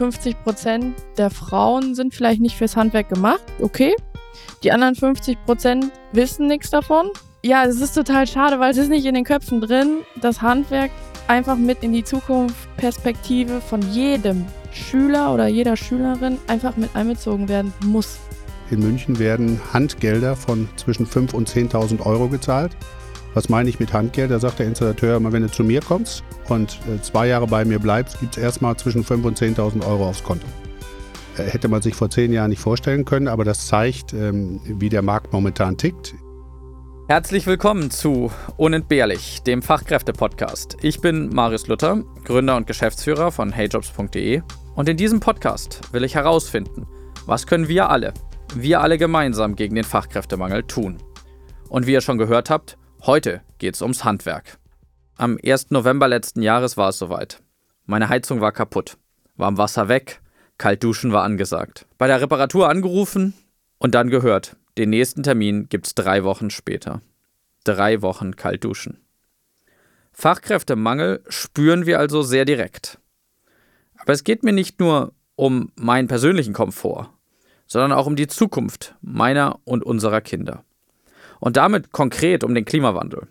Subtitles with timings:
[0.00, 3.94] 50 Prozent der Frauen sind vielleicht nicht fürs Handwerk gemacht, okay.
[4.62, 7.10] Die anderen 50 Prozent wissen nichts davon.
[7.44, 10.90] Ja, es ist total schade, weil es ist nicht in den Köpfen drin, dass Handwerk
[11.28, 17.74] einfach mit in die Zukunftsperspektive von jedem Schüler oder jeder Schülerin einfach mit einbezogen werden
[17.84, 18.20] muss.
[18.70, 22.74] In München werden Handgelder von zwischen 5.000 und 10.000 Euro gezahlt.
[23.32, 24.32] Was meine ich mit Handgeld?
[24.32, 27.64] Da sagt der Installateur immer, wenn du zu mir kommst und äh, zwei Jahre bei
[27.64, 30.46] mir bleibst, gibt es erstmal zwischen 5.000 und 10.000 Euro aufs Konto.
[31.36, 34.88] Äh, hätte man sich vor zehn Jahren nicht vorstellen können, aber das zeigt, ähm, wie
[34.88, 36.14] der Markt momentan tickt.
[37.06, 40.76] Herzlich willkommen zu Unentbehrlich, dem Fachkräfte-Podcast.
[40.82, 44.42] Ich bin Marius Luther, Gründer und Geschäftsführer von heyjobs.de
[44.74, 46.86] und in diesem Podcast will ich herausfinden,
[47.26, 48.12] was können wir alle,
[48.56, 50.98] wir alle gemeinsam gegen den Fachkräftemangel tun.
[51.68, 52.76] Und wie ihr schon gehört habt,
[53.06, 54.58] heute geht es ums Handwerk.
[55.16, 55.70] Am 1.
[55.70, 57.42] November letzten Jahres war es soweit.
[57.86, 58.96] Meine Heizung war kaputt,
[59.36, 60.20] warm Wasser weg,
[60.58, 61.86] kalt duschen war angesagt.
[61.98, 63.34] Bei der Reparatur angerufen
[63.78, 67.02] und dann gehört, den nächsten Termin gibt's drei Wochen später.
[67.64, 68.98] Drei Wochen kalt duschen.
[70.12, 72.98] Fachkräftemangel spüren wir also sehr direkt.
[73.98, 77.10] Aber es geht mir nicht nur um meinen persönlichen Komfort,
[77.66, 80.64] sondern auch um die Zukunft meiner und unserer Kinder.
[81.40, 83.26] Und damit konkret um den Klimawandel.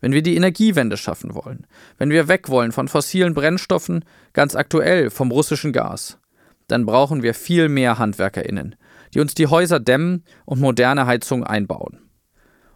[0.00, 5.08] Wenn wir die Energiewende schaffen wollen, wenn wir weg wollen von fossilen Brennstoffen, ganz aktuell
[5.08, 6.18] vom russischen Gas,
[6.68, 8.76] dann brauchen wir viel mehr Handwerkerinnen,
[9.14, 12.10] die uns die Häuser dämmen und moderne Heizungen einbauen.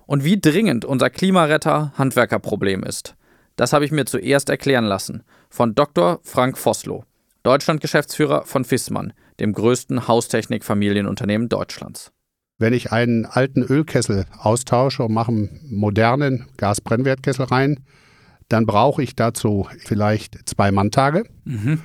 [0.06, 3.14] Und wie dringend unser Klimaretter Handwerkerproblem ist,
[3.56, 6.20] das habe ich mir zuerst erklären lassen von Dr.
[6.22, 7.04] Frank Vossloh,
[7.42, 12.12] Deutschlandgeschäftsführer von Fissmann, dem größten Haustechnik-Familienunternehmen Deutschlands.
[12.58, 17.80] Wenn ich einen alten Ölkessel austausche und mache einen modernen Gasbrennwertkessel rein,
[18.48, 21.24] dann brauche ich dazu vielleicht zwei Manntage.
[21.44, 21.80] Mhm.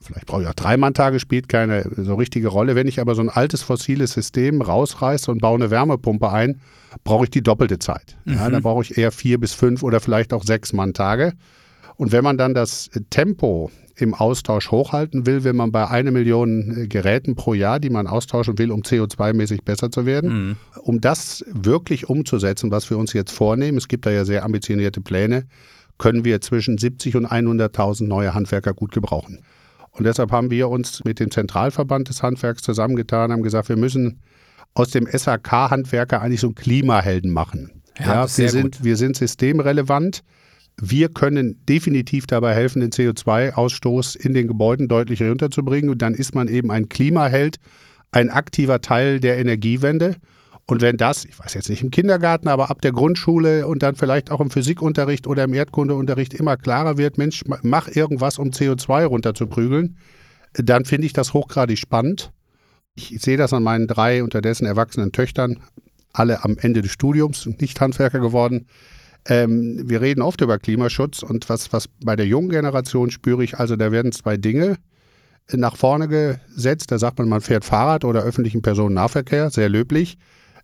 [0.00, 2.76] Vielleicht brauche ich auch drei Manntage, spielt keine so richtige Rolle.
[2.76, 6.60] Wenn ich aber so ein altes fossiles System rausreiße und baue eine Wärmepumpe ein,
[7.02, 8.16] brauche ich die doppelte Zeit.
[8.24, 8.34] Mhm.
[8.34, 11.32] Ja, dann brauche ich eher vier bis fünf oder vielleicht auch sechs Manntage.
[11.96, 16.82] Und wenn man dann das Tempo im Austausch hochhalten will, wenn man bei einer Million
[16.82, 20.56] äh, Geräten pro Jahr, die man austauschen will, um CO2-mäßig besser zu werden, mhm.
[20.82, 25.00] um das wirklich umzusetzen, was wir uns jetzt vornehmen, es gibt da ja sehr ambitionierte
[25.00, 25.46] Pläne,
[25.98, 29.40] können wir zwischen 70 und 100.000 neue Handwerker gut gebrauchen.
[29.92, 34.20] Und deshalb haben wir uns mit dem Zentralverband des Handwerks zusammengetan, haben gesagt, wir müssen
[34.74, 37.82] aus dem SAK-Handwerker eigentlich so einen Klimahelden machen.
[37.98, 40.22] Ja, ja wir, sind, wir sind systemrelevant.
[40.78, 45.90] Wir können definitiv dabei helfen, den CO2-Ausstoß in den Gebäuden deutlich runterzubringen.
[45.90, 47.56] Und dann ist man eben ein Klimaheld,
[48.12, 50.16] ein aktiver Teil der Energiewende.
[50.66, 53.94] Und wenn das, ich weiß jetzt nicht im Kindergarten, aber ab der Grundschule und dann
[53.94, 59.04] vielleicht auch im Physikunterricht oder im Erdkundeunterricht immer klarer wird, Mensch, mach irgendwas, um CO2
[59.04, 59.96] runterzuprügeln,
[60.54, 62.32] dann finde ich das hochgradig spannend.
[62.96, 65.60] Ich sehe das an meinen drei unterdessen erwachsenen Töchtern,
[66.12, 68.66] alle am Ende des Studiums nicht Handwerker geworden.
[69.28, 73.58] Ähm, wir reden oft über Klimaschutz und was, was bei der jungen Generation spüre ich,
[73.58, 74.76] also da werden zwei Dinge
[75.52, 76.90] nach vorne gesetzt.
[76.90, 80.18] Da sagt man, man fährt Fahrrad oder öffentlichen Personennahverkehr, sehr löblich.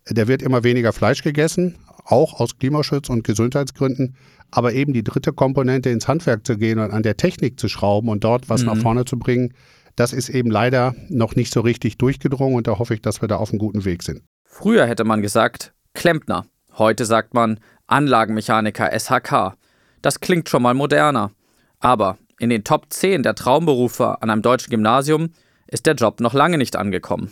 [0.08, 4.16] Der wird immer weniger Fleisch gegessen, auch aus Klimaschutz und Gesundheitsgründen.
[4.50, 8.08] Aber eben die dritte Komponente ins Handwerk zu gehen und an der Technik zu schrauben
[8.08, 8.68] und dort was mhm.
[8.68, 9.54] nach vorne zu bringen,
[9.96, 13.28] das ist eben leider noch nicht so richtig durchgedrungen und da hoffe ich, dass wir
[13.28, 14.22] da auf einem guten Weg sind.
[14.44, 16.46] Früher hätte man gesagt Klempner.
[16.76, 17.60] Heute sagt man
[17.92, 19.54] Anlagenmechaniker SHK.
[20.00, 21.30] Das klingt schon mal moderner.
[21.78, 25.30] Aber in den Top 10 der Traumberufe an einem deutschen Gymnasium
[25.68, 27.30] ist der Job noch lange nicht angekommen.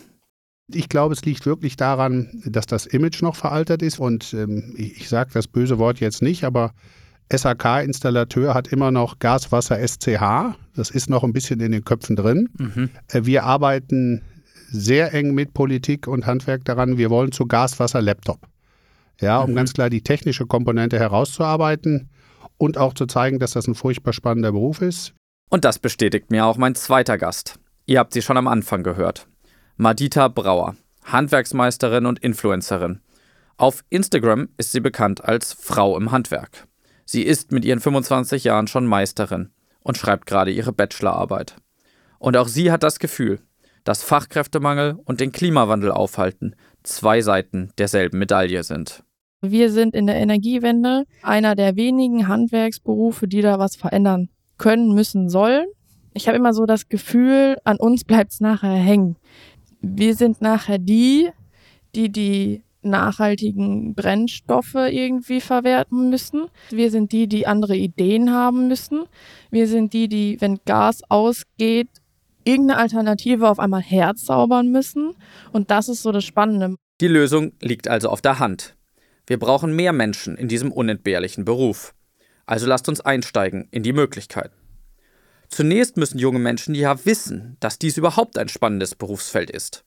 [0.73, 3.99] Ich glaube, es liegt wirklich daran, dass das Image noch veraltet ist.
[3.99, 6.73] Und ähm, ich, ich sage das böse Wort jetzt nicht, aber
[7.29, 10.55] SAK-Installateur hat immer noch Gaswasser SCH.
[10.75, 12.49] Das ist noch ein bisschen in den Köpfen drin.
[12.57, 12.89] Mhm.
[13.09, 14.21] Äh, wir arbeiten
[14.69, 16.97] sehr eng mit Politik und Handwerk daran.
[16.97, 18.50] Wir wollen zu Gaswasser Laptop.
[19.21, 19.55] Ja, um mhm.
[19.55, 22.09] ganz klar die technische Komponente herauszuarbeiten
[22.57, 25.13] und auch zu zeigen, dass das ein furchtbar spannender Beruf ist.
[25.49, 27.59] Und das bestätigt mir auch mein zweiter Gast.
[27.85, 29.27] Ihr habt sie schon am Anfang gehört.
[29.77, 33.01] Madita Brauer, Handwerksmeisterin und Influencerin.
[33.57, 36.67] Auf Instagram ist sie bekannt als Frau im Handwerk.
[37.05, 39.49] Sie ist mit ihren 25 Jahren schon Meisterin
[39.81, 41.57] und schreibt gerade ihre Bachelorarbeit.
[42.17, 43.41] Und auch sie hat das Gefühl,
[43.83, 49.03] dass Fachkräftemangel und den Klimawandel aufhalten zwei Seiten derselben Medaille sind.
[49.41, 55.29] Wir sind in der Energiewende einer der wenigen Handwerksberufe, die da was verändern können, müssen,
[55.29, 55.65] sollen.
[56.13, 59.15] Ich habe immer so das Gefühl, an uns bleibt es nachher hängen
[59.81, 61.29] wir sind nachher die,
[61.95, 66.47] die die nachhaltigen Brennstoffe irgendwie verwerten müssen.
[66.69, 69.03] Wir sind die, die andere Ideen haben müssen.
[69.51, 71.89] Wir sind die, die, wenn Gas ausgeht,
[72.43, 75.13] irgendeine Alternative auf einmal herzaubern müssen.
[75.51, 76.75] Und das ist so das Spannende.
[77.01, 78.75] Die Lösung liegt also auf der Hand.
[79.31, 81.95] Wir brauchen mehr Menschen in diesem unentbehrlichen Beruf.
[82.45, 84.57] Also lasst uns einsteigen in die Möglichkeiten.
[85.47, 89.85] Zunächst müssen junge Menschen ja wissen, dass dies überhaupt ein spannendes Berufsfeld ist.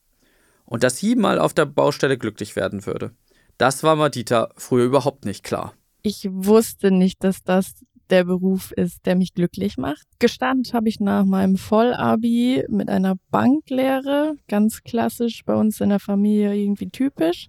[0.65, 3.11] Und dass sie mal auf der Baustelle glücklich werden würde.
[3.59, 5.75] Das war Madita früher überhaupt nicht klar.
[6.01, 10.07] Ich wusste nicht, dass das der Beruf ist, der mich glücklich macht.
[10.21, 16.01] Gestartet habe ich nach meinem Vollabi mit einer Banklehre, ganz klassisch bei uns in der
[16.01, 17.49] Familie irgendwie typisch.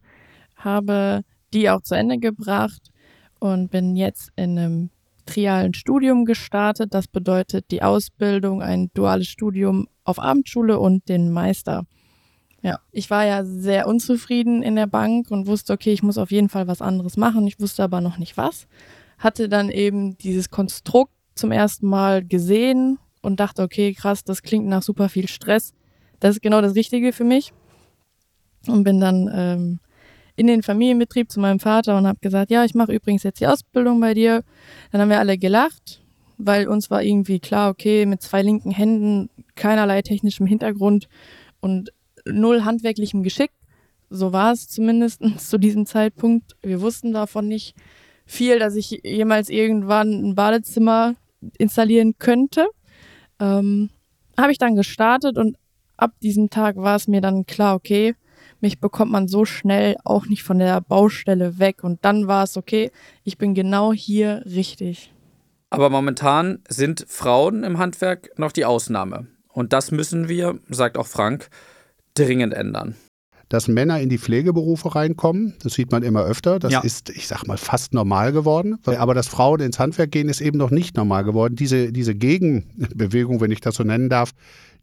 [0.57, 2.91] Habe die auch zu Ende gebracht
[3.39, 4.89] und bin jetzt in einem
[5.25, 6.93] trialen Studium gestartet.
[6.93, 11.85] Das bedeutet die Ausbildung, ein duales Studium auf Abendschule und den Meister.
[12.61, 16.31] Ja, ich war ja sehr unzufrieden in der Bank und wusste, okay, ich muss auf
[16.31, 17.45] jeden Fall was anderes machen.
[17.45, 18.67] Ich wusste aber noch nicht was.
[19.19, 24.65] Hatte dann eben dieses Konstrukt zum ersten Mal gesehen und dachte, okay, krass, das klingt
[24.65, 25.73] nach super viel Stress.
[26.19, 27.53] Das ist genau das Richtige für mich.
[28.67, 29.79] Und bin dann ähm,
[30.35, 33.47] in den Familienbetrieb zu meinem Vater und habe gesagt, ja, ich mache übrigens jetzt die
[33.47, 34.43] Ausbildung bei dir.
[34.91, 36.01] Dann haben wir alle gelacht,
[36.37, 41.07] weil uns war irgendwie klar, okay, mit zwei linken Händen, keinerlei technischem Hintergrund
[41.61, 41.91] und
[42.25, 43.51] null handwerklichem Geschick.
[44.09, 46.55] So war es zumindest zu diesem Zeitpunkt.
[46.61, 47.75] Wir wussten davon nicht
[48.25, 51.15] viel, dass ich jemals irgendwann ein Badezimmer
[51.57, 52.67] installieren könnte.
[53.39, 53.89] Ähm,
[54.37, 55.57] habe ich dann gestartet und
[55.97, 58.15] ab diesem Tag war es mir dann klar, okay,
[58.61, 61.83] mich bekommt man so schnell auch nicht von der Baustelle weg.
[61.83, 62.91] Und dann war es okay,
[63.23, 65.13] ich bin genau hier richtig.
[65.69, 69.27] Aber momentan sind Frauen im Handwerk noch die Ausnahme.
[69.49, 71.49] Und das müssen wir, sagt auch Frank,
[72.13, 72.95] dringend ändern.
[73.49, 76.57] Dass Männer in die Pflegeberufe reinkommen, das sieht man immer öfter.
[76.59, 76.79] Das ja.
[76.79, 78.79] ist, ich sag mal, fast normal geworden.
[78.85, 81.55] Aber dass Frauen ins Handwerk gehen, ist eben noch nicht normal geworden.
[81.55, 84.31] Diese, diese Gegenbewegung, wenn ich das so nennen darf,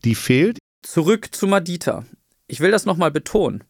[0.04, 0.58] die fehlt.
[0.82, 2.04] Zurück zu Madita.
[2.46, 3.64] Ich will das nochmal betonen.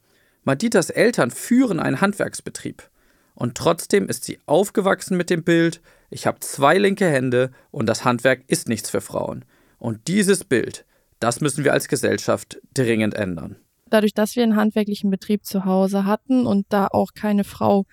[0.44, 2.90] Maditas Eltern führen einen Handwerksbetrieb.
[3.34, 5.80] Und trotzdem ist sie aufgewachsen mit dem Bild,
[6.10, 9.44] ich habe zwei linke Hände und das Handwerk ist nichts für Frauen.
[9.78, 10.84] Und dieses Bild,
[11.20, 13.56] das müssen wir als Gesellschaft dringend ändern.
[13.88, 17.86] Dadurch, dass wir einen handwerklichen Betrieb zu Hause hatten und da auch keine Frau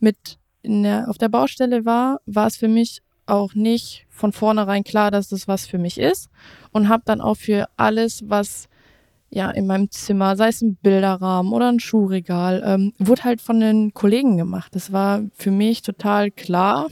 [0.00, 5.10] mit der, auf der Baustelle war, war es für mich auch nicht von vornherein klar,
[5.10, 6.28] dass das was für mich ist
[6.70, 8.68] und habe dann auch für alles, was
[9.30, 13.60] ja, in meinem Zimmer, sei es ein Bilderrahmen oder ein Schuhregal, ähm, wurde halt von
[13.60, 14.74] den Kollegen gemacht.
[14.74, 16.88] Das war für mich total klar,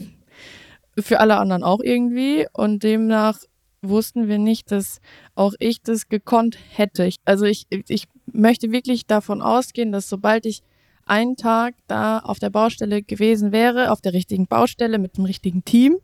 [0.98, 2.46] für alle anderen auch irgendwie.
[2.52, 3.38] Und demnach
[3.82, 5.00] wussten wir nicht, dass
[5.34, 7.08] auch ich das gekonnt hätte.
[7.24, 10.62] Also ich, ich möchte wirklich davon ausgehen, dass sobald ich
[11.06, 15.64] einen Tag da auf der Baustelle gewesen wäre, auf der richtigen Baustelle mit dem richtigen
[15.64, 15.98] Team,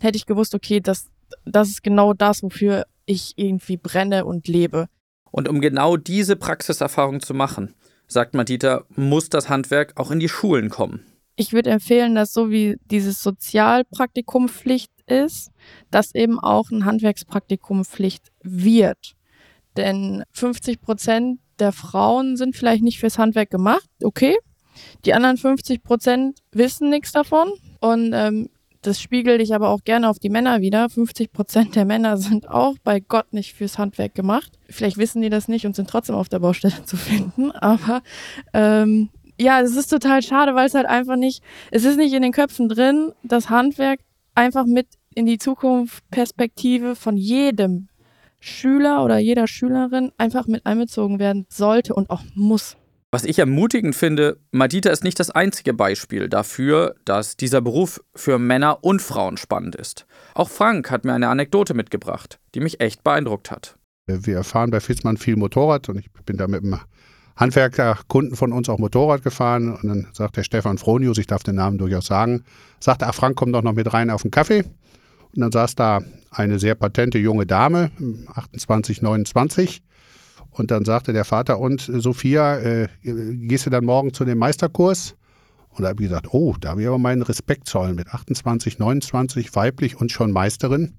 [0.00, 1.10] hätte ich gewusst, okay, das,
[1.44, 4.88] das ist genau das, wofür ich irgendwie brenne und lebe.
[5.32, 7.74] Und um genau diese Praxiserfahrung zu machen,
[8.06, 11.04] sagt Madita, muss das Handwerk auch in die Schulen kommen.
[11.34, 15.50] Ich würde empfehlen, dass so wie dieses Sozialpraktikum Pflicht ist,
[15.90, 19.14] dass eben auch ein Handwerkspraktikum Pflicht wird.
[19.76, 24.36] Denn 50 Prozent der Frauen sind vielleicht nicht fürs Handwerk gemacht, okay.
[25.04, 27.52] Die anderen 50 Prozent wissen nichts davon.
[27.80, 28.48] Und ähm,
[28.82, 30.88] das spiegel ich aber auch gerne auf die Männer wieder.
[30.88, 34.52] 50 Prozent der Männer sind auch bei Gott nicht fürs Handwerk gemacht.
[34.68, 37.52] Vielleicht wissen die das nicht und sind trotzdem auf der Baustelle zu finden.
[37.52, 38.02] Aber
[38.52, 39.08] ähm,
[39.40, 42.32] ja, es ist total schade, weil es halt einfach nicht, es ist nicht in den
[42.32, 44.00] Köpfen drin, dass Handwerk
[44.34, 47.88] einfach mit in die Zukunft Perspektive von jedem
[48.40, 52.76] Schüler oder jeder Schülerin einfach mit einbezogen werden sollte und auch muss.
[53.14, 58.38] Was ich ermutigend finde, Madita ist nicht das einzige Beispiel dafür, dass dieser Beruf für
[58.38, 60.06] Männer und Frauen spannend ist.
[60.32, 63.76] Auch Frank hat mir eine Anekdote mitgebracht, die mich echt beeindruckt hat.
[64.06, 66.80] Wir fahren bei Fitzmann viel Motorrad und ich bin da mit einem
[67.36, 71.56] Handwerkerkunden von uns auch Motorrad gefahren und dann sagt der Stefan Fronius, ich darf den
[71.56, 72.44] Namen durchaus sagen,
[72.80, 74.64] sagte, ach Frank, komm doch noch mit rein auf den Kaffee.
[75.34, 76.00] Und dann saß da
[76.30, 77.90] eine sehr patente junge Dame,
[78.34, 79.82] 28, 29
[80.52, 85.16] und dann sagte der Vater, und Sophia, äh, gehst du dann morgen zu dem Meisterkurs?
[85.70, 88.78] Und da habe ich gesagt, oh, da habe ich aber meinen Respekt zollen mit 28,
[88.78, 90.94] 29, weiblich und schon Meisterin.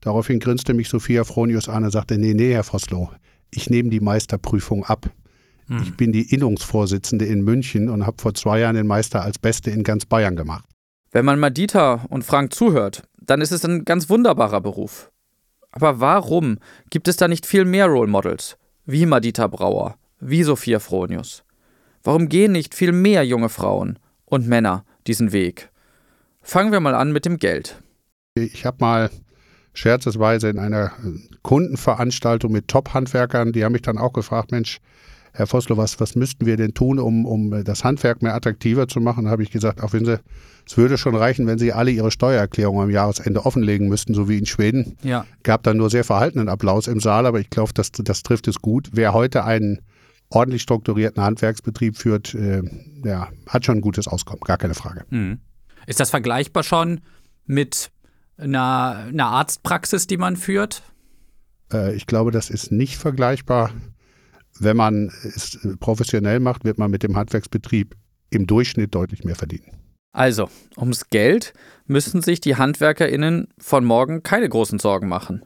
[0.00, 3.10] Daraufhin grinste mich Sophia Fronius an und sagte, nee, nee, Herr Vossloh,
[3.50, 5.10] ich nehme die Meisterprüfung ab.
[5.68, 5.82] Hm.
[5.82, 9.70] Ich bin die Innungsvorsitzende in München und habe vor zwei Jahren den Meister als Beste
[9.70, 10.64] in ganz Bayern gemacht.
[11.12, 15.10] Wenn man mal Dieter und Frank zuhört, dann ist es ein ganz wunderbarer Beruf.
[15.70, 16.58] Aber warum
[16.90, 18.56] gibt es da nicht viel mehr Role Models?
[18.90, 21.44] Wie Madita Brauer, wie Sophia Fronius?
[22.02, 25.68] Warum gehen nicht viel mehr junge Frauen und Männer diesen Weg?
[26.40, 27.82] Fangen wir mal an mit dem Geld.
[28.34, 29.10] Ich habe mal
[29.74, 30.92] scherzesweise in einer
[31.42, 34.78] Kundenveranstaltung mit Top-Handwerkern, die haben mich dann auch gefragt, Mensch,
[35.32, 39.00] Herr Vosslo, was, was müssten wir denn tun, um, um das Handwerk mehr attraktiver zu
[39.00, 39.24] machen?
[39.24, 40.18] Da habe ich gesagt, auch wenn Sie,
[40.66, 44.38] es würde schon reichen, wenn Sie alle Ihre Steuererklärung am Jahresende offenlegen müssten, so wie
[44.38, 44.96] in Schweden.
[45.02, 45.26] Ja.
[45.42, 48.60] Gab dann nur sehr verhaltenen Applaus im Saal, aber ich glaube, das, das trifft es
[48.60, 48.90] gut.
[48.92, 49.80] Wer heute einen
[50.30, 52.62] ordentlich strukturierten Handwerksbetrieb führt, äh,
[53.04, 55.04] ja, hat schon ein gutes Auskommen, gar keine Frage.
[55.10, 55.38] Mhm.
[55.86, 57.00] Ist das vergleichbar schon
[57.46, 57.90] mit
[58.36, 60.82] einer, einer Arztpraxis, die man führt?
[61.72, 63.72] Äh, ich glaube, das ist nicht vergleichbar.
[64.60, 67.94] Wenn man es professionell macht, wird man mit dem Handwerksbetrieb
[68.30, 69.78] im Durchschnitt deutlich mehr verdienen.
[70.12, 71.52] Also, ums Geld
[71.86, 75.44] müssen sich die HandwerkerInnen von morgen keine großen Sorgen machen.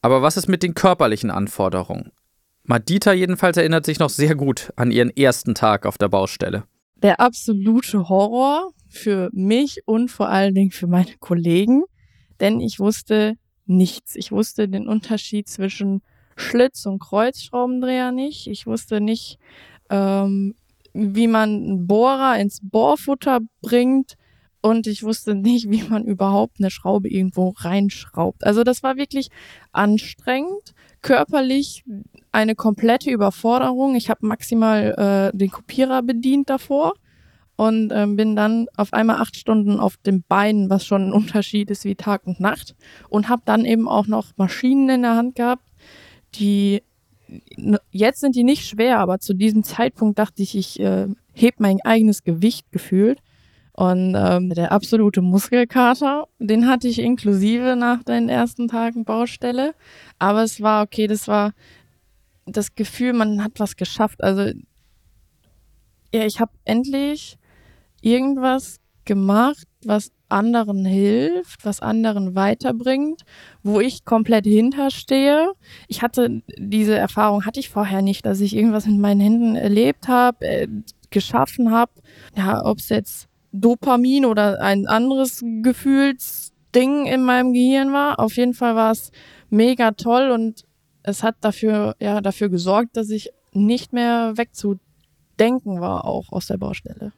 [0.00, 2.10] Aber was ist mit den körperlichen Anforderungen?
[2.64, 6.64] Madita jedenfalls erinnert sich noch sehr gut an ihren ersten Tag auf der Baustelle.
[6.96, 11.82] Der absolute Horror für mich und vor allen Dingen für meine Kollegen,
[12.40, 13.34] denn ich wusste
[13.66, 14.14] nichts.
[14.14, 16.02] Ich wusste den Unterschied zwischen
[16.42, 18.46] Schlitz- und Kreuzschraubendreher nicht.
[18.46, 19.38] Ich wusste nicht,
[19.90, 20.54] ähm,
[20.92, 24.16] wie man einen Bohrer ins Bohrfutter bringt.
[24.60, 28.44] Und ich wusste nicht, wie man überhaupt eine Schraube irgendwo reinschraubt.
[28.44, 29.28] Also das war wirklich
[29.72, 31.84] anstrengend, körperlich
[32.30, 33.96] eine komplette Überforderung.
[33.96, 36.94] Ich habe maximal äh, den Kopierer bedient davor
[37.56, 41.70] und äh, bin dann auf einmal acht Stunden auf dem Bein, was schon ein Unterschied
[41.70, 42.74] ist wie Tag und Nacht.
[43.08, 45.64] Und habe dann eben auch noch Maschinen in der Hand gehabt,
[46.34, 46.82] die
[47.90, 51.80] jetzt sind die nicht schwer, aber zu diesem Zeitpunkt dachte ich, ich äh, heb mein
[51.82, 53.20] eigenes Gewicht gefühlt.
[53.74, 59.74] Und ähm, der absolute Muskelkater, den hatte ich inklusive nach den ersten Tagen Baustelle.
[60.18, 61.52] Aber es war okay, das war
[62.44, 64.22] das Gefühl, man hat was geschafft.
[64.22, 64.52] Also
[66.12, 67.38] ja, ich habe endlich
[68.02, 73.22] irgendwas gemacht, was anderen hilft, was anderen weiterbringt,
[73.62, 75.52] wo ich komplett hinterstehe.
[75.88, 80.08] Ich hatte diese Erfahrung hatte ich vorher nicht, dass ich irgendwas mit meinen Händen erlebt
[80.08, 80.68] habe, äh,
[81.10, 81.92] geschaffen habe.
[82.36, 88.18] Ja, ob es jetzt Dopamin oder ein anderes Gefühlsding in meinem Gehirn war.
[88.18, 89.12] Auf jeden Fall war es
[89.50, 90.64] mega toll und
[91.02, 96.56] es hat dafür, ja, dafür gesorgt, dass ich nicht mehr wegzudenken war, auch aus der
[96.56, 97.12] Baustelle.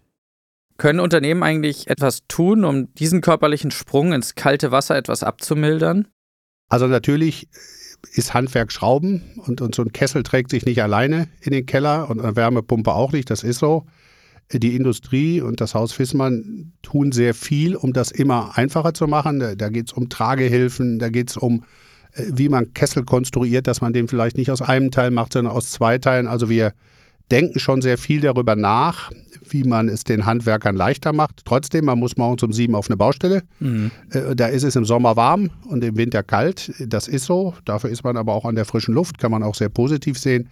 [0.76, 6.09] Können Unternehmen eigentlich etwas tun, um diesen körperlichen Sprung ins kalte Wasser etwas abzumildern?
[6.69, 7.49] Also natürlich
[8.12, 12.11] ist Handwerk Schrauben und, und so ein Kessel trägt sich nicht alleine in den Keller
[12.11, 13.87] und eine Wärmepumpe auch nicht, das ist so
[14.52, 19.57] die Industrie und das Haus Fissmann tun sehr viel, um das immer einfacher zu machen.
[19.57, 21.64] Da geht es um Tragehilfen, da geht es um,
[22.12, 25.54] äh, wie man Kessel konstruiert, dass man den vielleicht nicht aus einem Teil macht, sondern
[25.54, 26.26] aus zwei Teilen.
[26.26, 26.75] Also wir
[27.31, 29.11] denken schon sehr viel darüber nach,
[29.49, 31.43] wie man es den Handwerkern leichter macht.
[31.45, 33.43] Trotzdem, man muss morgens um sieben auf eine Baustelle.
[33.61, 33.90] Mhm.
[34.11, 36.73] Äh, da ist es im Sommer warm und im Winter kalt.
[36.78, 37.54] Das ist so.
[37.64, 40.49] Dafür ist man aber auch an der frischen Luft, kann man auch sehr positiv sehen.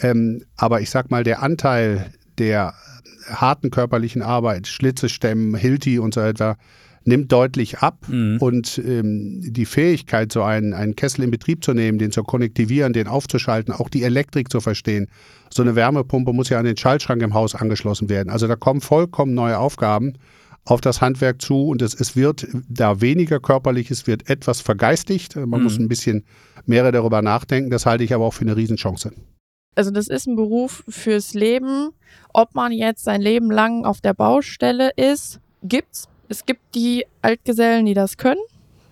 [0.00, 2.74] Ähm, aber ich sag mal, der Anteil der
[3.28, 6.56] harten körperlichen Arbeit, Schlitze stemmen, Hilti und so etwa,
[7.08, 7.98] nimmt deutlich ab.
[8.08, 8.38] Mhm.
[8.40, 12.92] Und ähm, die Fähigkeit, so einen, einen Kessel in Betrieb zu nehmen, den zu konnektivieren,
[12.92, 15.08] den aufzuschalten, auch die Elektrik zu verstehen.
[15.52, 18.30] So eine Wärmepumpe muss ja an den Schaltschrank im Haus angeschlossen werden.
[18.30, 20.14] Also da kommen vollkommen neue Aufgaben
[20.64, 25.34] auf das Handwerk zu und es, es wird da weniger körperlich, es wird etwas vergeistigt.
[25.34, 25.62] Man mhm.
[25.62, 26.24] muss ein bisschen
[26.66, 27.70] mehr darüber nachdenken.
[27.70, 29.12] Das halte ich aber auch für eine Riesenchance
[29.78, 31.90] also das ist ein Beruf fürs Leben.
[32.34, 36.08] Ob man jetzt sein Leben lang auf der Baustelle ist, gibt's.
[36.28, 38.40] Es gibt die Altgesellen, die das können,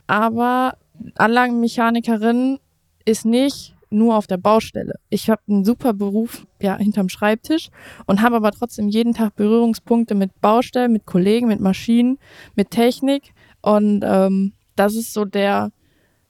[0.06, 0.78] aber
[1.16, 2.58] Anlagenmechanikerin
[3.04, 4.94] ist nicht nur auf der Baustelle.
[5.10, 7.68] Ich habe einen super Beruf ja hinterm Schreibtisch
[8.06, 12.18] und habe aber trotzdem jeden Tag Berührungspunkte mit Baustellen, mit Kollegen, mit Maschinen,
[12.54, 15.70] mit Technik und ähm, das ist so der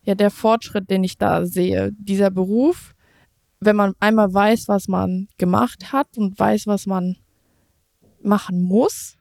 [0.02, 1.92] ja der Fortschritt, den ich da sehe.
[1.98, 2.94] Dieser Beruf
[3.60, 7.16] wenn man einmal weiß, was man gemacht hat und weiß, was man
[8.22, 9.16] machen muss,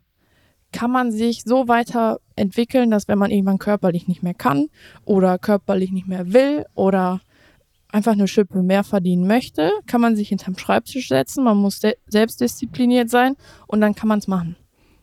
[0.75, 4.67] kann man sich so weiterentwickeln, dass wenn man irgendwann körperlich nicht mehr kann
[5.05, 7.21] oder körperlich nicht mehr will oder
[7.93, 13.09] einfach eine Schippe mehr verdienen möchte, kann man sich hinterm Schreibtisch setzen, man muss selbstdiszipliniert
[13.09, 14.57] sein und dann kann man es machen.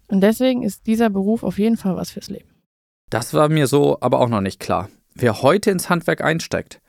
[0.08, 2.50] Und deswegen ist dieser Beruf auf jeden Fall was fürs Leben.
[3.08, 4.90] Das war mir so aber auch noch nicht klar.
[5.14, 6.82] Wer heute ins Handwerk einsteigt,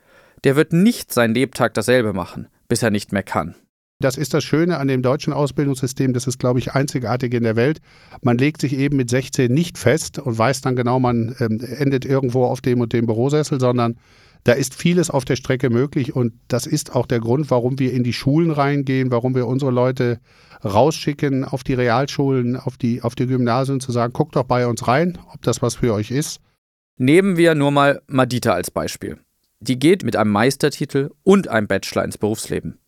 [0.44, 3.54] der wird nicht sein Lebtag dasselbe machen, bis er nicht mehr kann.
[4.00, 7.56] Das ist das Schöne an dem deutschen Ausbildungssystem, das ist, glaube ich, einzigartig in der
[7.56, 7.80] Welt.
[8.22, 12.04] Man legt sich eben mit 16 nicht fest und weiß dann genau, man ähm, endet
[12.04, 13.96] irgendwo auf dem und dem Bürosessel, sondern
[14.42, 17.92] da ist vieles auf der Strecke möglich und das ist auch der Grund, warum wir
[17.92, 20.20] in die Schulen reingehen, warum wir unsere Leute
[20.62, 24.86] rausschicken auf die Realschulen, auf die, auf die Gymnasien, zu sagen, guckt doch bei uns
[24.86, 26.40] rein, ob das was für euch ist.
[26.98, 29.18] Nehmen wir nur mal Madita als Beispiel.
[29.60, 32.78] Die geht mit einem Meistertitel und einem Bachelor ins Berufsleben.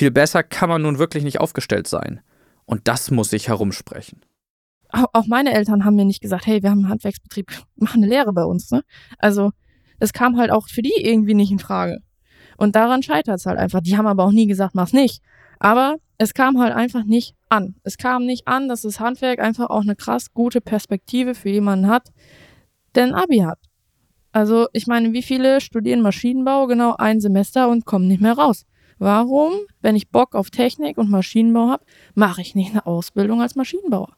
[0.00, 2.22] Viel besser kann man nun wirklich nicht aufgestellt sein.
[2.64, 4.22] Und das muss sich herumsprechen.
[4.88, 8.32] Auch meine Eltern haben mir nicht gesagt, hey, wir haben einen Handwerksbetrieb, mach eine Lehre
[8.32, 8.70] bei uns.
[8.70, 8.82] Ne?
[9.18, 9.50] Also
[9.98, 11.98] es kam halt auch für die irgendwie nicht in Frage.
[12.56, 13.82] Und daran scheitert es halt einfach.
[13.82, 15.20] Die haben aber auch nie gesagt, mach's nicht.
[15.58, 17.74] Aber es kam halt einfach nicht an.
[17.82, 21.88] Es kam nicht an, dass das Handwerk einfach auch eine krass gute Perspektive für jemanden
[21.88, 22.08] hat,
[22.94, 23.58] der ein Abi hat.
[24.32, 28.64] Also ich meine, wie viele studieren Maschinenbau genau ein Semester und kommen nicht mehr raus?
[29.00, 33.56] Warum, wenn ich Bock auf Technik und Maschinenbau habe, mache ich nicht eine Ausbildung als
[33.56, 34.14] Maschinenbauer?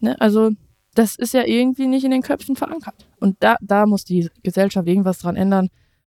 [0.00, 0.18] Ne?
[0.18, 0.52] Also
[0.94, 3.06] das ist ja irgendwie nicht in den Köpfen verankert.
[3.18, 5.68] Und da, da muss die Gesellschaft irgendwas dran ändern.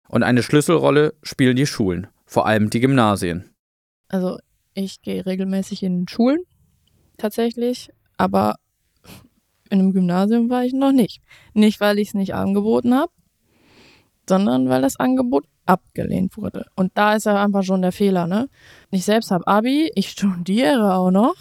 [0.08, 3.50] Und eine Schlüsselrolle spielen die Schulen, vor allem die Gymnasien.
[4.08, 4.38] Also
[4.76, 6.44] ich gehe regelmäßig in Schulen
[7.18, 8.58] tatsächlich, aber
[9.72, 11.24] in einem Gymnasium war ich noch nicht.
[11.56, 13.12] Nicht, weil ich es nicht angeboten habe,
[14.30, 16.66] sondern weil das Angebot abgelehnt wurde.
[16.76, 18.50] Und da ist ja einfach schon der Fehler, ne?
[18.92, 21.36] Ich selbst habe Abi, ich studiere auch noch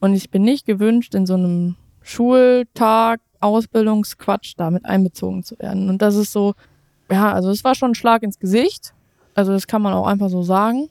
[0.00, 5.88] und ich bin nicht gewünscht, in so einem Schultag, Ausbildungsquatsch damit einbezogen zu werden.
[5.88, 6.54] Und das ist so,
[7.10, 8.94] ja, also es war schon ein Schlag ins Gesicht.
[9.34, 10.88] Also das kann man auch einfach so sagen.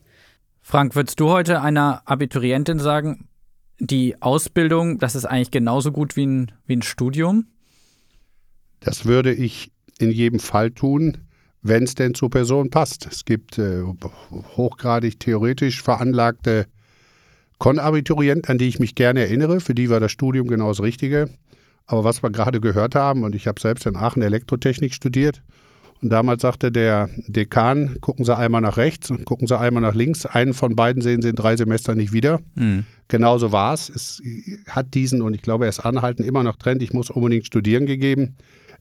[0.62, 3.28] Frank, würdest du heute einer Abiturientin sagen,
[3.80, 7.48] die Ausbildung, das ist eigentlich genauso gut wie ein, wie ein Studium?
[8.80, 11.18] Das würde ich in jedem Fall tun,
[11.64, 13.08] wenn es denn zur Person passt.
[13.10, 13.84] Es gibt äh,
[14.56, 16.68] hochgradig theoretisch veranlagte
[17.58, 19.62] Konabiturienten, an die ich mich gerne erinnere.
[19.62, 21.30] Für die war das Studium genau das Richtige.
[21.86, 25.42] Aber was wir gerade gehört haben, und ich habe selbst in Aachen Elektrotechnik studiert,
[26.02, 29.96] und damals sagte der Dekan, gucken Sie einmal nach rechts und gucken Sie einmal nach
[29.96, 30.26] links.
[30.26, 32.42] Einen von beiden sehen Sie in drei Semestern nicht wieder.
[32.56, 32.86] Mhm.
[33.08, 33.88] Genauso war es.
[33.88, 34.22] Es
[34.68, 37.86] hat diesen, und ich glaube, er ist anhalten, immer noch Trend, ich muss unbedingt studieren
[37.86, 38.36] gegeben.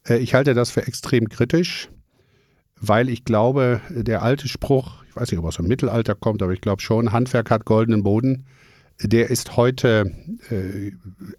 [0.08, 1.88] Äh, ich halte das für extrem kritisch,
[2.82, 6.42] weil ich glaube, der alte Spruch, ich weiß nicht, ob er aus dem Mittelalter kommt,
[6.42, 8.44] aber ich glaube schon, Handwerk hat goldenen Boden
[9.02, 10.12] der ist heute
[10.50, 10.92] äh,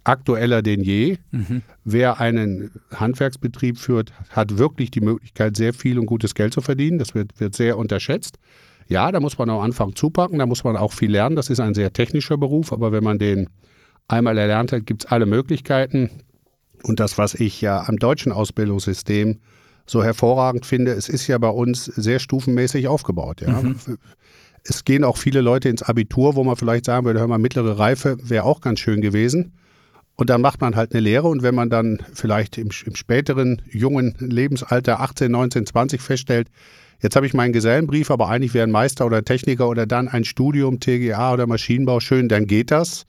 [0.04, 1.18] aktueller denn je.
[1.30, 1.62] Mhm.
[1.84, 6.98] Wer einen Handwerksbetrieb führt, hat wirklich die Möglichkeit, sehr viel und gutes Geld zu verdienen.
[6.98, 8.38] Das wird, wird sehr unterschätzt.
[8.88, 11.36] Ja, da muss man am Anfang zupacken, da muss man auch viel lernen.
[11.36, 13.48] Das ist ein sehr technischer Beruf, aber wenn man den
[14.08, 16.10] einmal erlernt hat, gibt es alle Möglichkeiten.
[16.82, 19.38] Und das, was ich ja am deutschen Ausbildungssystem
[19.86, 23.40] so hervorragend finde, es ist ja bei uns sehr stufenmäßig aufgebaut.
[23.40, 23.62] Ja.
[23.62, 23.76] Mhm
[24.64, 27.78] es gehen auch viele Leute ins Abitur, wo man vielleicht sagen würde, hör mal, mittlere
[27.78, 29.52] Reife wäre auch ganz schön gewesen.
[30.16, 33.62] Und dann macht man halt eine Lehre und wenn man dann vielleicht im, im späteren
[33.68, 36.48] jungen Lebensalter 18, 19, 20 feststellt,
[37.00, 40.24] jetzt habe ich meinen Gesellenbrief, aber eigentlich wäre ein Meister oder Techniker oder dann ein
[40.24, 43.06] Studium, TGA oder Maschinenbau schön, dann geht das.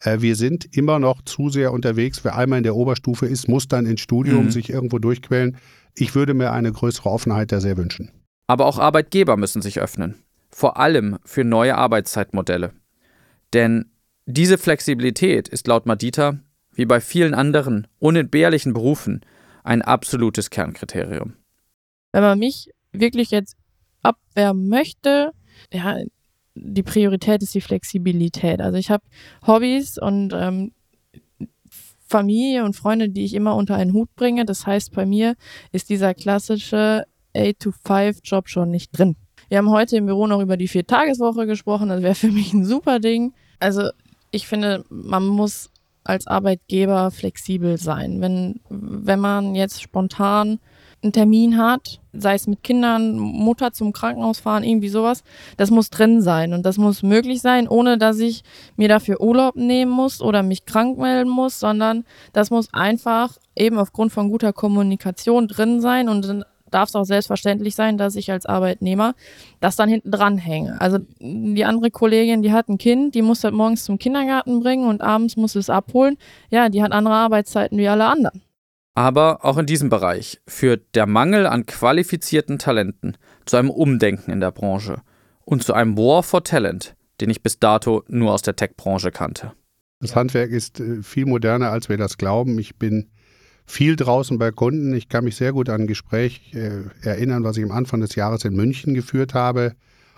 [0.00, 2.24] Äh, wir sind immer noch zu sehr unterwegs.
[2.24, 4.50] Wer einmal in der Oberstufe ist, muss dann ins Studium mhm.
[4.50, 5.56] sich irgendwo durchquälen.
[5.94, 8.10] Ich würde mir eine größere Offenheit da sehr wünschen.
[8.46, 12.72] Aber auch Arbeitgeber müssen sich öffnen vor allem für neue Arbeitszeitmodelle.
[13.52, 13.90] Denn
[14.26, 16.38] diese Flexibilität ist laut Madita,
[16.72, 19.24] wie bei vielen anderen unentbehrlichen Berufen,
[19.64, 21.34] ein absolutes Kernkriterium.
[22.12, 23.56] Wenn man mich wirklich jetzt
[24.02, 25.32] abwerben möchte,
[25.72, 25.96] ja,
[26.54, 28.60] die Priorität ist die Flexibilität.
[28.60, 29.04] Also ich habe
[29.46, 30.72] Hobbys und ähm,
[32.10, 34.44] Familie und Freunde, die ich immer unter einen Hut bringe.
[34.44, 35.36] Das heißt, bei mir
[35.72, 37.04] ist dieser klassische
[37.36, 39.16] 8-to-5-Job schon nicht drin.
[39.48, 41.88] Wir haben heute im Büro noch über die Viertageswoche gesprochen.
[41.88, 43.32] Das wäre für mich ein super Ding.
[43.60, 43.90] Also
[44.32, 45.70] ich finde, man muss
[46.02, 48.20] als Arbeitgeber flexibel sein.
[48.20, 50.58] Wenn, wenn man jetzt spontan
[51.02, 55.22] einen Termin hat, sei es mit Kindern, Mutter zum Krankenhaus fahren, irgendwie sowas,
[55.56, 58.42] das muss drin sein und das muss möglich sein, ohne dass ich
[58.76, 63.78] mir dafür Urlaub nehmen muss oder mich krank melden muss, sondern das muss einfach eben
[63.78, 68.30] aufgrund von guter Kommunikation drin sein und dann darf es auch selbstverständlich sein, dass ich
[68.30, 69.14] als Arbeitnehmer
[69.60, 70.80] das dann hinten dran hänge.
[70.80, 74.88] Also die andere Kollegin, die hat ein Kind, die muss das morgens zum Kindergarten bringen
[74.88, 76.16] und abends muss es abholen.
[76.50, 78.42] Ja, die hat andere Arbeitszeiten wie alle anderen.
[78.94, 84.40] Aber auch in diesem Bereich führt der Mangel an qualifizierten Talenten zu einem Umdenken in
[84.40, 85.02] der Branche
[85.44, 89.52] und zu einem War for Talent, den ich bis dato nur aus der Tech-Branche kannte.
[90.00, 92.58] Das Handwerk ist äh, viel moderner, als wir das glauben.
[92.58, 93.10] Ich bin
[93.66, 94.94] viel draußen bei Kunden.
[94.94, 98.14] Ich kann mich sehr gut an ein Gespräch äh, erinnern, was ich am Anfang des
[98.14, 99.74] Jahres in München geführt habe.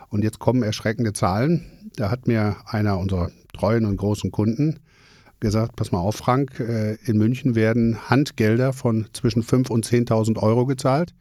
[0.08, 1.90] Und jetzt kommen erschreckende Zahlen.
[1.96, 4.80] Da hat mir einer unserer treuen und großen Kunden
[5.42, 10.38] gesagt, pass mal auf, Frank, äh, in München werden Handgelder von zwischen 5.000 und 10.000
[10.42, 11.12] Euro gezahlt.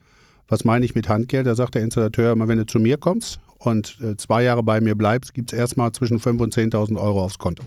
[0.48, 1.46] Was meine ich mit Handgeld?
[1.46, 4.80] Da sagt der Installateur immer, wenn du zu mir kommst und äh, zwei Jahre bei
[4.80, 7.64] mir bleibst, gibt es erstmal zwischen 5.000 und 10.000 Euro aufs Konto.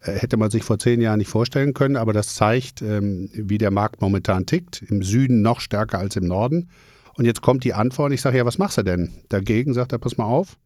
[0.00, 3.58] Äh, hätte man sich vor zehn Jahren nicht vorstellen können, aber das zeigt, ähm, wie
[3.58, 4.82] der Markt momentan tickt.
[4.82, 6.68] Im Süden noch stärker als im Norden.
[7.16, 8.12] Und jetzt kommt die Antwort.
[8.12, 9.10] Ich sage, ja, was machst du denn?
[9.28, 10.56] Dagegen sagt er, pass mal auf,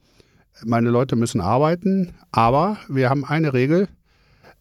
[0.64, 3.88] meine Leute müssen arbeiten, aber wir haben eine Regel.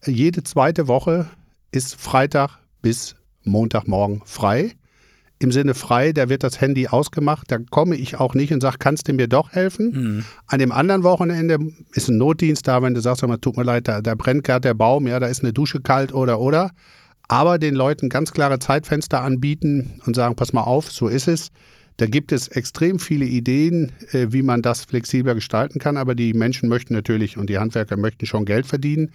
[0.06, 1.26] Jede zweite Woche
[1.72, 4.72] ist Freitag bis Montagmorgen frei.
[5.40, 8.78] Im Sinne frei, da wird das Handy ausgemacht, da komme ich auch nicht und sage,
[8.80, 9.90] kannst du mir doch helfen?
[9.92, 10.24] Mhm.
[10.46, 11.58] An dem anderen Wochenende
[11.92, 14.74] ist ein Notdienst da, wenn du sagst, tut mir leid, da, da brennt gerade der
[14.74, 16.72] Baum, ja, da ist eine Dusche kalt oder oder.
[17.28, 21.50] Aber den Leuten ganz klare Zeitfenster anbieten und sagen, pass mal auf, so ist es.
[21.98, 26.32] Da gibt es extrem viele Ideen, äh, wie man das flexibler gestalten kann, aber die
[26.32, 29.12] Menschen möchten natürlich und die Handwerker möchten schon Geld verdienen.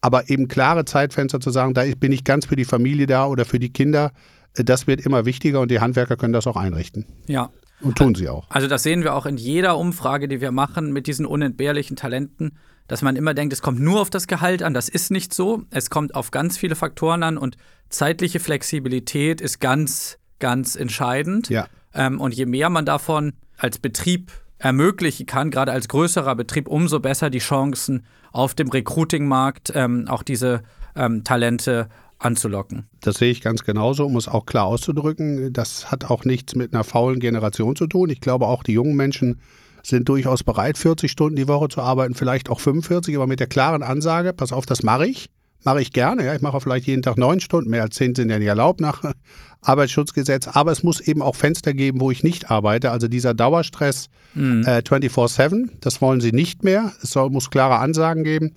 [0.00, 3.44] Aber eben klare Zeitfenster zu sagen, da bin ich ganz für die Familie da oder
[3.44, 4.12] für die Kinder,
[4.56, 7.06] äh, das wird immer wichtiger und die Handwerker können das auch einrichten.
[7.26, 7.50] Ja.
[7.82, 8.46] Und tun sie auch.
[8.50, 12.58] Also das sehen wir auch in jeder Umfrage, die wir machen mit diesen unentbehrlichen Talenten,
[12.88, 14.74] dass man immer denkt, es kommt nur auf das Gehalt an.
[14.74, 15.62] Das ist nicht so.
[15.70, 17.56] Es kommt auf ganz viele Faktoren an und
[17.88, 21.48] zeitliche Flexibilität ist ganz, ganz entscheidend.
[21.48, 21.68] Ja.
[21.94, 24.30] Ähm, und je mehr man davon als Betrieb
[24.60, 30.22] ermöglichen kann, gerade als größerer Betrieb, umso besser die Chancen auf dem Recruiting-Markt, ähm, auch
[30.22, 30.62] diese
[30.94, 32.86] ähm, Talente anzulocken.
[33.00, 35.52] Das sehe ich ganz genauso, um es auch klar auszudrücken.
[35.52, 38.10] Das hat auch nichts mit einer faulen Generation zu tun.
[38.10, 39.40] Ich glaube, auch die jungen Menschen
[39.82, 43.46] sind durchaus bereit, 40 Stunden die Woche zu arbeiten, vielleicht auch 45, aber mit der
[43.46, 45.30] klaren Ansage, pass auf, das mache ich.
[45.62, 46.34] Mache ich gerne, ja.
[46.34, 49.02] Ich mache vielleicht jeden Tag neun Stunden, mehr als zehn sind ja nicht erlaubt nach
[49.60, 50.48] Arbeitsschutzgesetz.
[50.48, 52.90] Aber es muss eben auch Fenster geben, wo ich nicht arbeite.
[52.90, 54.64] Also dieser Dauerstress mhm.
[54.66, 56.92] äh, 24-7, das wollen sie nicht mehr.
[57.02, 58.54] Es soll, muss klare Ansagen geben.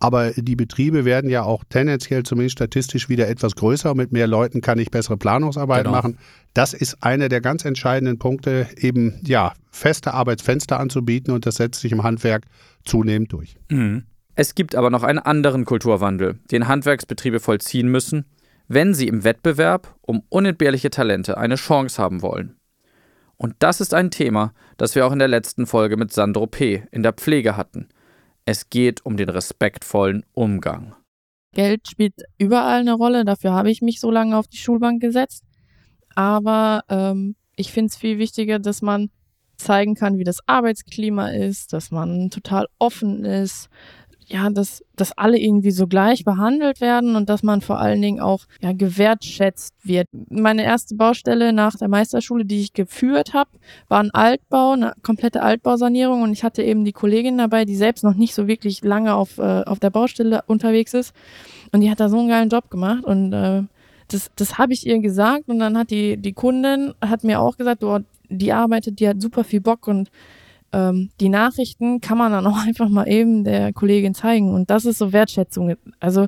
[0.00, 3.94] Aber die Betriebe werden ja auch tendenziell zumindest statistisch wieder etwas größer.
[3.94, 5.96] Mit mehr Leuten kann ich bessere Planungsarbeit genau.
[5.96, 6.18] machen.
[6.52, 11.80] Das ist einer der ganz entscheidenden Punkte, eben ja, feste Arbeitsfenster anzubieten und das setzt
[11.80, 12.44] sich im Handwerk
[12.84, 13.56] zunehmend durch.
[13.70, 14.04] Mhm.
[14.36, 18.24] Es gibt aber noch einen anderen Kulturwandel, den Handwerksbetriebe vollziehen müssen,
[18.66, 22.56] wenn sie im Wettbewerb um unentbehrliche Talente eine Chance haben wollen.
[23.36, 26.84] Und das ist ein Thema, das wir auch in der letzten Folge mit Sandro P.
[26.90, 27.88] in der Pflege hatten.
[28.44, 30.94] Es geht um den respektvollen Umgang.
[31.52, 35.44] Geld spielt überall eine Rolle, dafür habe ich mich so lange auf die Schulbank gesetzt.
[36.14, 39.10] Aber ähm, ich finde es viel wichtiger, dass man
[39.56, 43.68] zeigen kann, wie das Arbeitsklima ist, dass man total offen ist,
[44.26, 48.20] ja, dass, dass alle irgendwie so gleich behandelt werden und dass man vor allen Dingen
[48.20, 50.08] auch ja, gewertschätzt wird.
[50.30, 53.50] Meine erste Baustelle nach der Meisterschule, die ich geführt habe,
[53.88, 56.22] war ein Altbau, eine komplette Altbausanierung.
[56.22, 59.38] Und ich hatte eben die Kollegin dabei, die selbst noch nicht so wirklich lange auf,
[59.38, 61.14] äh, auf der Baustelle unterwegs ist.
[61.72, 63.04] Und die hat da so einen geilen Job gemacht.
[63.04, 63.62] Und äh,
[64.08, 65.48] das, das habe ich ihr gesagt.
[65.48, 67.98] Und dann hat die, die Kundin hat mir auch gesagt, oh,
[68.30, 69.86] die arbeitet, die hat super viel Bock.
[69.86, 70.10] Und
[70.74, 74.52] ähm, die Nachrichten kann man dann auch einfach mal eben der Kollegin zeigen.
[74.52, 75.76] Und das ist so Wertschätzung.
[76.00, 76.26] Also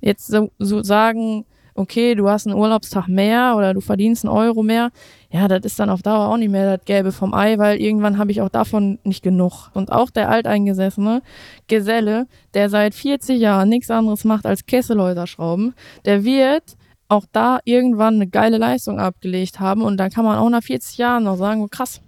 [0.00, 4.62] jetzt so, so sagen, okay, du hast einen Urlaubstag mehr oder du verdienst einen Euro
[4.62, 4.90] mehr,
[5.30, 8.18] ja, das ist dann auf Dauer auch nicht mehr das Gelbe vom Ei, weil irgendwann
[8.18, 9.70] habe ich auch davon nicht genug.
[9.74, 11.22] Und auch der alteingesessene
[11.66, 16.76] Geselle, der seit 40 Jahren nichts anderes macht als Kesselhäuser schrauben, der wird
[17.08, 20.98] auch da irgendwann eine geile Leistung abgelegt haben und dann kann man auch nach 40
[20.98, 22.00] Jahren noch sagen, oh, krass,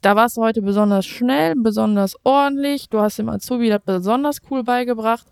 [0.00, 2.88] da warst du heute besonders schnell, besonders ordentlich.
[2.88, 5.26] Du hast dem Azubi das besonders cool beigebracht.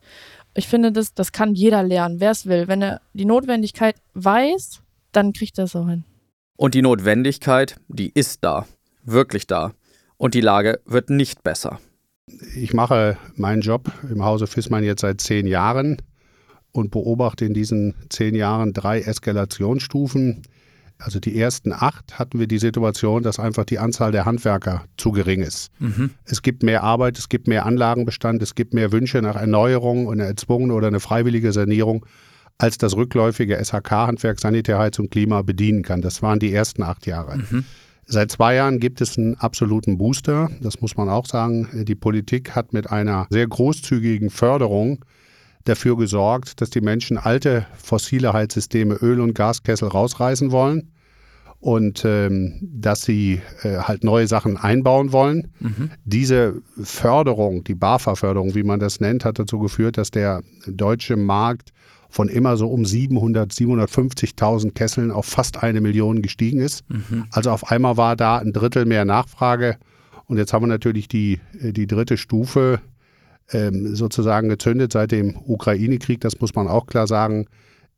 [0.54, 2.68] Ich finde, das, das kann jeder lernen, wer es will.
[2.68, 4.80] Wenn er die Notwendigkeit weiß,
[5.12, 6.04] dann kriegt er es auch hin.
[6.56, 8.66] Und die Notwendigkeit, die ist da.
[9.04, 9.72] Wirklich da.
[10.16, 11.78] Und die Lage wird nicht besser.
[12.56, 16.02] Ich mache meinen Job im Hause Fissmann jetzt seit zehn Jahren
[16.72, 20.42] und beobachte in diesen zehn Jahren drei Eskalationsstufen
[20.98, 25.12] also die ersten acht hatten wir die Situation, dass einfach die Anzahl der Handwerker zu
[25.12, 25.70] gering ist.
[25.78, 26.10] Mhm.
[26.24, 30.20] Es gibt mehr Arbeit, es gibt mehr Anlagenbestand, es gibt mehr Wünsche nach Erneuerung und
[30.20, 32.04] eine erzwungene oder eine freiwillige Sanierung,
[32.58, 36.02] als das rückläufige SHK-Handwerk Sanitärheits und Klima bedienen kann.
[36.02, 37.38] Das waren die ersten acht Jahre.
[37.38, 37.64] Mhm.
[38.10, 40.50] Seit zwei Jahren gibt es einen absoluten Booster.
[40.62, 41.68] Das muss man auch sagen.
[41.84, 45.04] Die Politik hat mit einer sehr großzügigen Förderung
[45.68, 50.90] dafür gesorgt, dass die Menschen alte fossile Heizsysteme, Öl- und Gaskessel rausreißen wollen
[51.60, 55.48] und ähm, dass sie äh, halt neue Sachen einbauen wollen.
[55.60, 55.90] Mhm.
[56.04, 61.72] Diese Förderung, die BAFA-Förderung, wie man das nennt, hat dazu geführt, dass der deutsche Markt
[62.10, 66.88] von immer so um 700, 750.000 Kesseln auf fast eine Million gestiegen ist.
[66.88, 67.26] Mhm.
[67.30, 69.76] Also auf einmal war da ein Drittel mehr Nachfrage.
[70.26, 72.80] Und jetzt haben wir natürlich die, die dritte Stufe
[73.52, 77.46] ähm, sozusagen gezündet seit dem Ukraine-Krieg, das muss man auch klar sagen,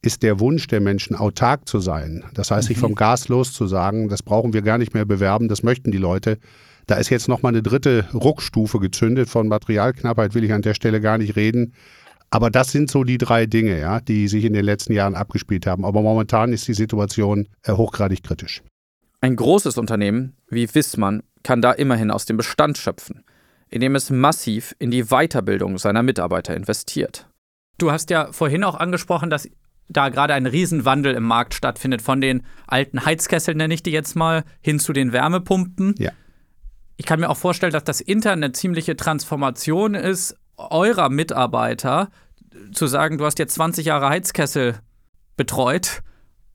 [0.03, 2.25] ist der Wunsch der Menschen, autark zu sein.
[2.35, 2.83] Das heißt, sich mhm.
[2.83, 6.39] vom Gas loszusagen, das brauchen wir gar nicht mehr bewerben, das möchten die Leute.
[6.87, 9.29] Da ist jetzt nochmal eine dritte Ruckstufe gezündet.
[9.29, 11.75] Von Materialknappheit will ich an der Stelle gar nicht reden.
[12.31, 15.67] Aber das sind so die drei Dinge, ja, die sich in den letzten Jahren abgespielt
[15.67, 15.85] haben.
[15.85, 18.63] Aber momentan ist die Situation äh, hochgradig kritisch.
[19.21, 23.25] Ein großes Unternehmen wie Wissmann kann da immerhin aus dem Bestand schöpfen,
[23.71, 27.29] indem es massiv in die Weiterbildung seiner Mitarbeiter investiert.
[27.79, 29.49] Du hast ja vorhin auch angesprochen, dass
[29.89, 34.15] da gerade ein Riesenwandel im Markt stattfindet, von den alten Heizkesseln, nenne ich die jetzt
[34.15, 35.95] mal, hin zu den Wärmepumpen.
[35.99, 36.13] Ja.
[36.97, 42.11] Ich kann mir auch vorstellen, dass das Internet eine ziemliche Transformation ist, eurer Mitarbeiter
[42.73, 44.79] zu sagen, du hast jetzt 20 Jahre Heizkessel
[45.37, 46.03] betreut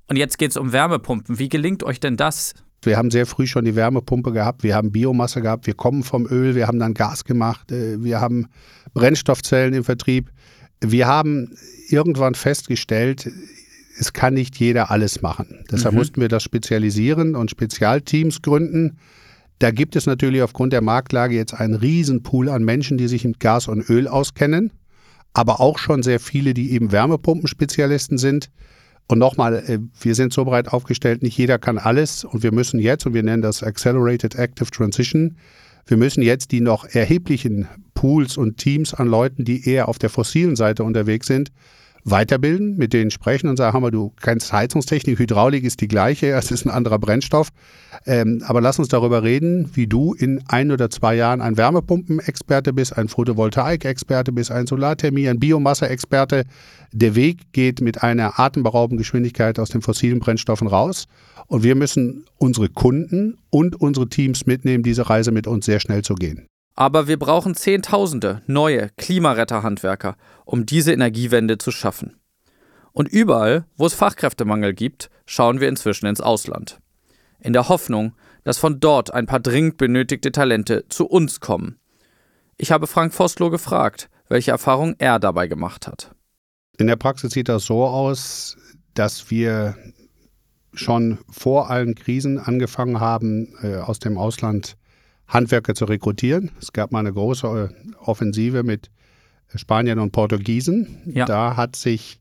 [0.08, 1.40] und jetzt geht es um Wärmepumpen.
[1.40, 2.54] Wie gelingt euch denn das?
[2.86, 6.28] Wir haben sehr früh schon die Wärmepumpe gehabt, wir haben Biomasse gehabt, wir kommen vom
[6.28, 8.48] Öl, wir haben dann Gas gemacht, äh, wir haben
[8.94, 10.32] Brennstoffzellen im Vertrieb.
[10.82, 11.52] Wir haben
[11.90, 13.30] irgendwann festgestellt,
[13.98, 15.64] es kann nicht jeder alles machen.
[15.72, 16.00] Deshalb mhm.
[16.00, 18.98] mussten wir das spezialisieren und Spezialteams gründen.
[19.60, 23.40] Da gibt es natürlich aufgrund der Marktlage jetzt einen Riesenpool an Menschen, die sich mit
[23.40, 24.72] Gas und Öl auskennen,
[25.34, 28.50] aber auch schon sehr viele, die eben Wärmepumpenspezialisten sind.
[29.08, 32.24] Und nochmal, äh, wir sind so breit aufgestellt, nicht jeder kann alles.
[32.24, 35.38] Und wir müssen jetzt, und wir nennen das Accelerated Active Transition,
[35.88, 40.10] wir müssen jetzt die noch erheblichen Pools und Teams an Leuten, die eher auf der
[40.10, 41.52] fossilen Seite unterwegs sind,
[42.06, 46.52] weiterbilden, mit denen sprechen und sagen, mal, du kennst Heizungstechnik, Hydraulik ist die gleiche, es
[46.52, 47.50] ist ein anderer Brennstoff.
[48.06, 52.74] Ähm, aber lass uns darüber reden, wie du in ein oder zwei Jahren ein Wärmepumpenexperte
[52.74, 56.44] bist, ein Photovoltaik-Experte bist, ein Solarthermie, ein Biomasse-Experte.
[56.92, 61.06] Der Weg geht mit einer atemberaubenden Geschwindigkeit aus den fossilen Brennstoffen raus.
[61.48, 66.04] Und wir müssen unsere Kunden und unsere Teams mitnehmen, diese Reise mit uns sehr schnell
[66.04, 66.48] zu gehen.
[66.76, 72.20] Aber wir brauchen Zehntausende neue Klimaretterhandwerker, um diese Energiewende zu schaffen.
[72.92, 76.80] Und überall, wo es Fachkräftemangel gibt, schauen wir inzwischen ins Ausland.
[77.40, 81.78] In der Hoffnung, dass von dort ein paar dringend benötigte Talente zu uns kommen.
[82.58, 86.16] Ich habe Frank Voslow gefragt, welche Erfahrung er dabei gemacht hat.
[86.78, 88.58] In der Praxis sieht das so aus,
[88.94, 89.76] dass wir
[90.74, 94.78] schon vor allen Krisen angefangen haben, äh, aus dem Ausland
[95.28, 96.52] Handwerker zu rekrutieren.
[96.62, 98.90] Es gab mal eine große äh, Offensive mit
[99.54, 101.02] Spaniern und Portugiesen.
[101.06, 101.26] Ja.
[101.26, 102.20] Da hat sich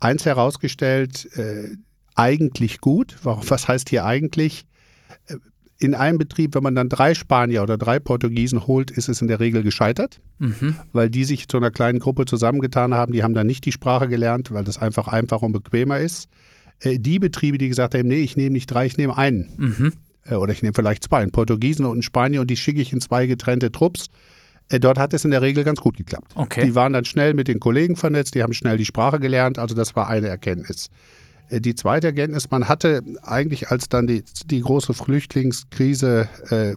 [0.00, 1.76] eins herausgestellt, äh,
[2.14, 3.16] eigentlich gut.
[3.22, 4.66] Was heißt hier eigentlich?
[5.26, 5.36] Äh,
[5.78, 9.28] in einem Betrieb, wenn man dann drei Spanier oder drei Portugiesen holt, ist es in
[9.28, 10.76] der Regel gescheitert, mhm.
[10.92, 13.12] weil die sich zu einer kleinen Gruppe zusammengetan haben.
[13.12, 16.28] Die haben dann nicht die Sprache gelernt, weil das einfach einfacher und bequemer ist.
[16.80, 19.52] Äh, die Betriebe, die gesagt haben, nee, ich nehme nicht drei, ich nehme einen.
[19.56, 19.92] Mhm.
[20.28, 22.92] Äh, oder ich nehme vielleicht zwei, einen Portugiesen und einen Spanier und die schicke ich
[22.92, 24.06] in zwei getrennte Trupps.
[24.68, 26.32] Äh, dort hat es in der Regel ganz gut geklappt.
[26.34, 26.64] Okay.
[26.64, 29.74] Die waren dann schnell mit den Kollegen vernetzt, die haben schnell die Sprache gelernt, also
[29.74, 30.90] das war eine Erkenntnis.
[31.48, 36.74] Äh, die zweite Erkenntnis, man hatte eigentlich, als dann die, die große Flüchtlingskrise äh,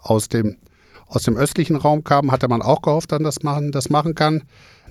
[0.00, 0.56] aus, dem,
[1.06, 4.42] aus dem östlichen Raum kam, hatte man auch gehofft, dass man das machen kann.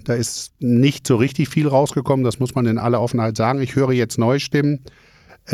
[0.03, 3.61] Da ist nicht so richtig viel rausgekommen, das muss man in aller Offenheit sagen.
[3.61, 4.79] Ich höre jetzt neue Stimmen,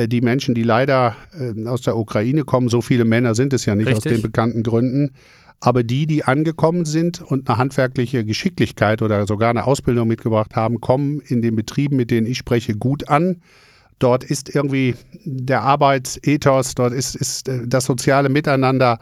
[0.07, 3.75] die Menschen, die leider äh, aus der Ukraine kommen, so viele Männer sind es ja
[3.75, 4.05] nicht Richtig.
[4.05, 5.11] aus den bekannten Gründen,
[5.59, 10.81] aber die, die angekommen sind und eine handwerkliche Geschicklichkeit oder sogar eine Ausbildung mitgebracht haben,
[10.81, 13.41] kommen in den Betrieben, mit denen ich spreche, gut an.
[13.97, 14.93] Dort ist irgendwie
[15.25, 18.99] der Arbeitsethos, dort ist, ist äh, das soziale Miteinander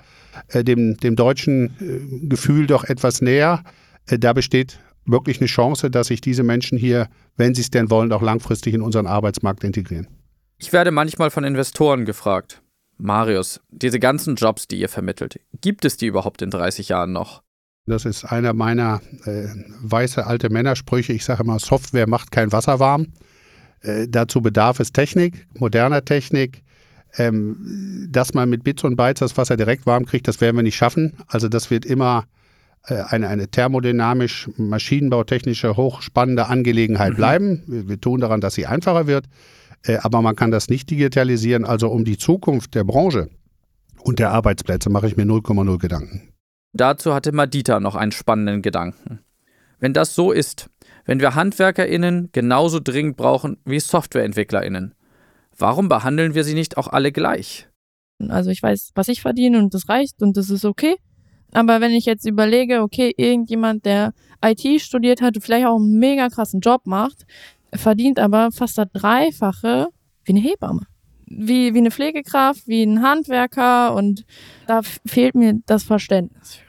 [0.53, 3.63] dem, dem deutschen Gefühl doch etwas näher.
[4.05, 8.11] Da besteht wirklich eine Chance, dass sich diese Menschen hier, wenn sie es denn wollen,
[8.11, 10.07] auch langfristig in unseren Arbeitsmarkt integrieren.
[10.57, 12.61] Ich werde manchmal von Investoren gefragt.
[12.97, 17.43] Marius, diese ganzen Jobs, die ihr vermittelt, gibt es die überhaupt in 30 Jahren noch?
[17.87, 19.47] Das ist einer meiner äh,
[19.81, 21.13] weiße alte Männersprüche.
[21.13, 23.07] Ich sage immer, Software macht kein Wasser warm.
[23.81, 26.63] Äh, dazu bedarf es Technik, moderner Technik.
[27.17, 30.63] Ähm, dass man mit Bits und Bytes das Wasser direkt warm kriegt, das werden wir
[30.63, 31.13] nicht schaffen.
[31.27, 32.25] Also das wird immer
[32.87, 37.17] äh, eine, eine thermodynamisch, maschinenbautechnische, hochspannende Angelegenheit mhm.
[37.17, 37.63] bleiben.
[37.67, 39.27] Wir, wir tun daran, dass sie einfacher wird.
[39.85, 41.65] Äh, aber man kann das nicht digitalisieren.
[41.65, 43.29] Also um die Zukunft der Branche
[44.01, 46.33] und der Arbeitsplätze mache ich mir 0,0 Gedanken.
[46.73, 49.19] Dazu hatte Madita noch einen spannenden Gedanken.
[49.79, 50.69] Wenn das so ist,
[51.05, 54.93] wenn wir HandwerkerInnen genauso dringend brauchen wie SoftwareentwicklerInnen,
[55.57, 57.67] warum behandeln wir sie nicht auch alle gleich?
[58.27, 60.95] Also ich weiß, was ich verdiene und das reicht und das ist okay.
[61.51, 66.27] Aber wenn ich jetzt überlege, okay, irgendjemand, der IT studiert hat, vielleicht auch einen mega
[66.29, 67.25] krassen Job macht,
[67.77, 69.87] verdient aber fast das Dreifache
[70.23, 70.81] wie eine Hebamme.
[71.27, 74.25] Wie, wie eine Pflegekraft, wie ein Handwerker und
[74.67, 76.65] da fehlt mir das Verständnis für.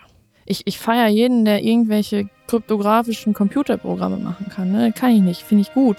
[0.47, 4.73] Ich, ich feiere jeden, der irgendwelche kryptografischen Computerprogramme machen kann.
[4.73, 4.93] Ne?
[4.93, 5.97] Kann ich nicht, finde ich gut.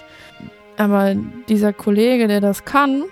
[0.76, 1.14] Aber
[1.48, 3.04] dieser Kollege, der das kann,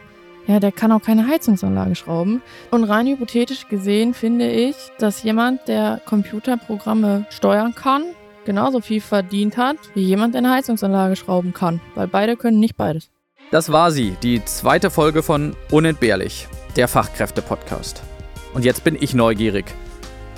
[0.46, 2.40] ja, der kann auch keine Heizungsanlage schrauben.
[2.70, 8.04] Und rein hypothetisch gesehen finde ich, dass jemand, der Computerprogramme steuern kann,
[8.46, 11.80] genauso viel verdient hat, wie jemand, eine Heizungsanlage schrauben kann.
[11.94, 13.10] Weil beide können nicht beides.
[13.50, 18.02] Das war sie, die zweite Folge von Unentbehrlich, der Fachkräfte-Podcast.
[18.54, 19.66] Und jetzt bin ich neugierig.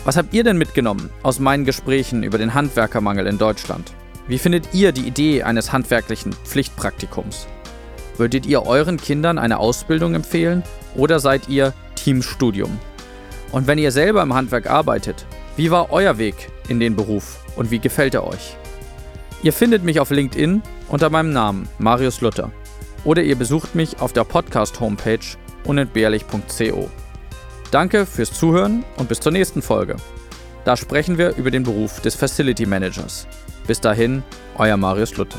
[0.05, 3.92] Was habt ihr denn mitgenommen aus meinen Gesprächen über den Handwerkermangel in Deutschland?
[4.27, 7.47] Wie findet ihr die Idee eines handwerklichen Pflichtpraktikums?
[8.18, 10.62] Würdet ihr euren Kindern eine Ausbildung empfehlen
[10.97, 12.79] oder seid ihr Teamstudium?
[13.53, 15.25] Und wenn ihr selber im Handwerk arbeitet,
[15.57, 18.57] wie war euer Weg in den Beruf und wie gefällt er euch?
[19.42, 22.51] Ihr findet mich auf LinkedIn unter meinem Namen Marius Luther
[23.05, 26.90] oder ihr besucht mich auf der Podcast-Homepage unentbehrlich.co.
[27.71, 29.97] Danke fürs Zuhören und bis zur nächsten Folge.
[30.64, 33.27] Da sprechen wir über den Beruf des Facility Managers.
[33.66, 34.23] Bis dahin,
[34.57, 35.38] euer Marius Luther.